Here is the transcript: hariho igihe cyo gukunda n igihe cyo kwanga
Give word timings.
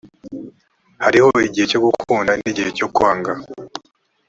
hariho 1.03 1.29
igihe 1.47 1.65
cyo 1.71 1.79
gukunda 1.85 2.31
n 2.35 2.41
igihe 2.51 2.69
cyo 2.77 2.87
kwanga 2.95 3.31